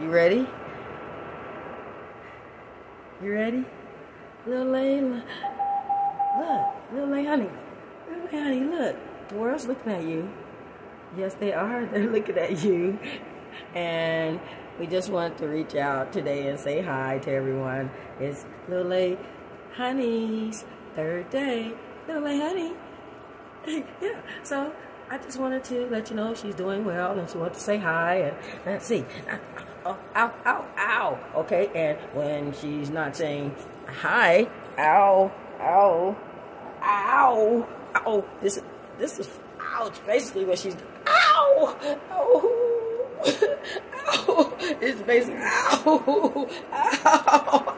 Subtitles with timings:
[0.00, 0.46] You ready?
[3.20, 3.64] You ready?
[4.46, 5.24] Little Layla.
[6.38, 7.50] Look, little Lay honey.
[8.08, 8.96] Little honey, look.
[9.28, 10.30] The world's looking at you.
[11.16, 11.84] Yes, they are.
[11.92, 12.96] They're looking at you.
[13.74, 14.38] And
[14.78, 17.90] we just want to reach out today and say hi to everyone.
[18.20, 19.18] It's Little Lay
[19.74, 21.72] Honey's third day.
[22.06, 22.72] Little Lay Honey.
[24.00, 24.72] yeah, so
[25.10, 27.78] I just wanted to let you know she's doing well and she wanted to say
[27.78, 29.04] hi and let's see.
[29.86, 31.18] Ow, ow, ow, ow.
[31.36, 33.54] Okay, and when she's not saying
[33.86, 34.46] hi,
[34.78, 36.16] ow, ow,
[36.82, 38.24] ow, ow.
[38.40, 38.62] This, is
[38.98, 39.28] this is
[39.60, 40.04] ouch.
[40.04, 41.76] Basically, what she's ow,
[42.10, 43.24] ow,
[44.08, 44.56] ow.
[44.60, 47.76] It's basically ow, ow,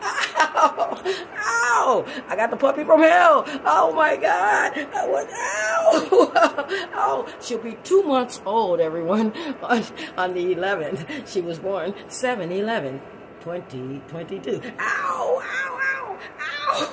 [0.00, 2.04] ow, ow.
[2.28, 3.44] I got the puppy from hell.
[3.64, 4.72] Oh my God.
[4.76, 6.88] I went, ow.
[6.94, 9.84] Oh, she'll be two months old, everyone, on,
[10.16, 11.26] on the 11th.
[11.26, 13.00] She was born 7 11
[13.40, 14.62] 2022.
[14.78, 16.18] Ow, ow, ow,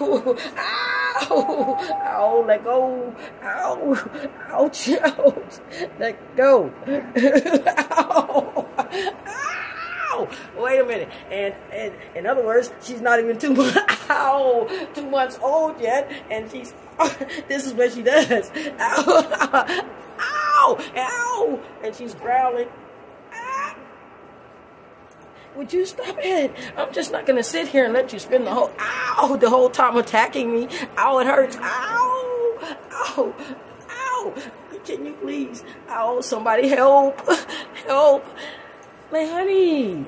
[0.02, 3.16] ow, ow, ow, let go.
[3.44, 3.96] Ow,
[4.50, 5.60] ouch, ouch,
[6.00, 6.74] let go.
[7.98, 9.39] ow, ow.
[10.58, 11.10] Wait a minute.
[11.32, 13.78] And, and in other words, she's not even two months,
[14.10, 16.74] ow, two months old yet, and she's,
[17.48, 18.52] this is what she does.
[18.80, 19.88] Ow,
[20.20, 22.68] ow, ow, and she's growling.
[23.34, 23.76] Ah.
[25.56, 26.54] Would you stop it?
[26.78, 29.70] I'm just not gonna sit here and let you spend the whole ow the whole
[29.70, 30.68] time attacking me.
[30.98, 31.58] Ow, it hurts.
[31.62, 33.34] Ow, ow,
[33.90, 34.34] ow.
[34.86, 35.64] Can you please?
[35.88, 37.20] Ow, somebody help,
[37.86, 38.26] help.
[39.12, 40.06] My honey,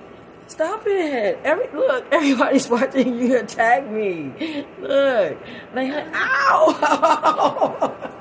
[0.51, 1.39] stop it.
[1.43, 4.65] Every look, everybody's watching you attack me.
[4.79, 5.37] Look,
[5.73, 7.97] like, ow.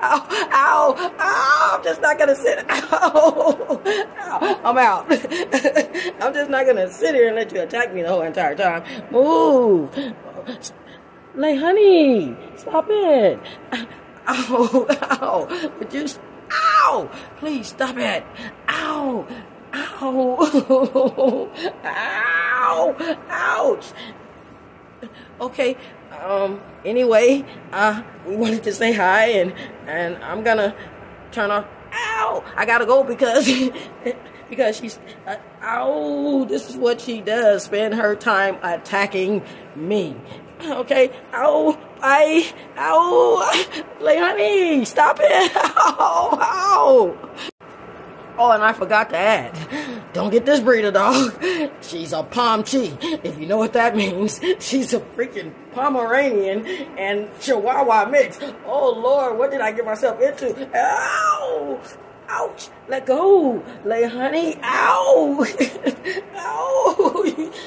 [0.00, 2.64] Ow, ow, ow, I'm just not gonna sit.
[2.70, 3.82] Ow,
[4.18, 5.04] ow, I'm out.
[6.22, 8.82] I'm just not gonna sit here and let you attack me the whole entire time.
[9.10, 9.94] Move.
[11.34, 13.38] Like, honey, stop it.
[14.26, 16.06] Ow, ow, would you,
[16.50, 18.24] ow, please stop it.
[18.68, 19.26] Ow,
[19.72, 21.50] ow,
[21.84, 22.96] ow,
[23.28, 23.92] ouch.
[25.40, 25.76] Okay,
[26.20, 29.54] um, anyway, uh, we wanted to say hi and,
[29.86, 30.74] and I'm gonna
[31.30, 33.48] turn off, ow, I gotta go because,
[34.50, 39.44] because she's, uh, ow, this is what she does, spend her time attacking
[39.76, 40.16] me.
[40.60, 47.50] Okay, ow, I, ow, lay honey, stop it, ow, ow.
[48.40, 51.34] Oh, and I forgot to add, don't get this breeder dog.
[51.82, 52.96] She's a Pomchi.
[53.24, 56.64] If you know what that means, she's a freaking Pomeranian
[56.96, 58.38] and Chihuahua mix.
[58.64, 60.68] Oh Lord, what did I get myself into?
[60.72, 61.80] Ow!
[62.28, 62.68] Ouch!
[62.88, 63.64] Let go!
[63.84, 65.44] Lay honey, ow!
[66.36, 67.24] ow!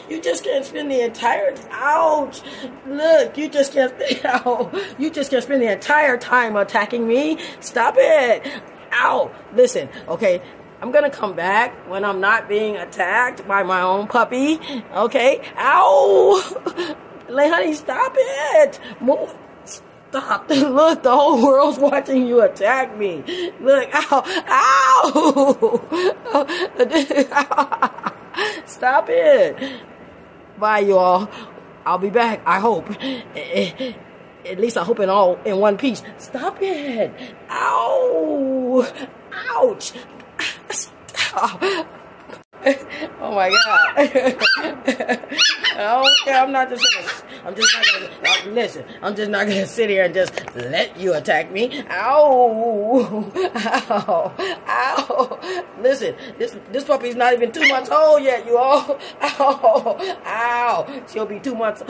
[0.08, 2.42] You just can't spend the entire, ouch!
[2.88, 3.94] Look, you just can't,
[4.26, 4.72] ow!
[4.98, 7.40] You just can't spend the entire time attacking me.
[7.60, 8.46] Stop it!
[8.94, 9.34] Ow!
[9.54, 10.42] Listen, okay,
[10.82, 14.60] I'm gonna come back when I'm not being attacked by my own puppy.
[14.94, 15.42] Okay?
[15.58, 16.96] Ow!
[17.30, 18.80] Lay honey, stop it!
[19.00, 19.34] Move.
[19.66, 20.50] Stop.
[20.50, 23.24] Look, the whole world's watching you attack me.
[23.62, 25.80] Look, ow, ow!
[28.66, 29.82] Stop it.
[30.58, 31.30] Bye, y'all.
[31.86, 32.90] I'll be back, I hope.
[33.00, 36.04] At least I hope in all in one piece.
[36.18, 37.14] Stop it.
[37.50, 38.86] Ow!
[39.34, 39.94] Ouch!
[43.24, 43.98] Oh, my god.
[44.58, 47.08] okay, I'm not just gonna,
[47.46, 50.98] I'm just not gonna, uh, listen, I'm just not gonna sit here and just let
[51.00, 51.84] you attack me.
[51.90, 53.32] Ow!
[53.56, 54.34] Ow!
[54.68, 55.66] Ow!
[55.80, 59.00] Listen, this, this puppy's not even two months old yet, you all.
[59.22, 60.18] Ow!
[60.26, 61.04] Ow!
[61.12, 61.84] She'll be two months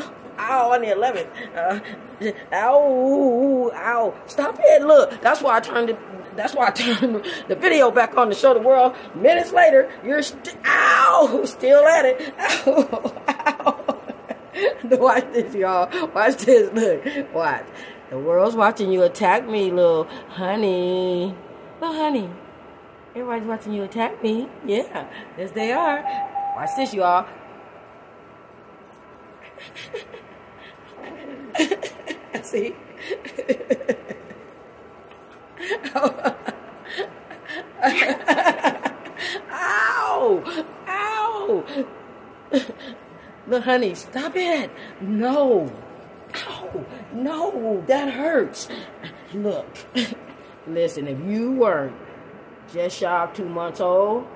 [0.52, 1.30] ow on the 11th.
[1.56, 4.14] Uh, ow, ow.
[4.28, 4.82] Stop it.
[4.84, 5.98] Look, that's why I turned.
[6.36, 8.96] That's why I turned the video back on to show the world.
[9.16, 12.34] Minutes later, you're st- ow, still at it.
[12.40, 14.02] Ow, ow.
[14.84, 15.90] Watch this, y'all.
[16.14, 16.72] Watch this.
[16.74, 17.66] Look, watch.
[18.10, 21.34] The world's watching you attack me, little honey.
[21.80, 22.30] Little honey.
[23.16, 24.50] Everybody's watching you attack me.
[24.66, 25.08] Yeah,
[25.38, 26.04] yes they are.
[26.56, 27.26] Watch this, y'all.
[32.44, 32.76] See?
[39.52, 40.44] Ow!
[40.88, 41.64] Ow!
[43.48, 44.72] Look, honey, stop it.
[45.02, 45.72] No.
[46.48, 46.86] Ow!
[47.14, 48.70] No, that hurts.
[49.34, 49.68] Look,
[50.68, 51.96] listen, if you weren't
[52.72, 54.28] just shy of two months old,